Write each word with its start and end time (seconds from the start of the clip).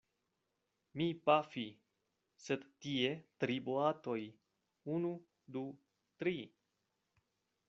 Mi 1.01 1.05
pafi, 1.27 1.65
sed 2.45 2.65
tie 2.85 3.13
tri 3.45 3.61
boatoj, 3.69 4.19
unu, 4.97 5.13
du, 5.55 5.65
tri! 6.23 6.37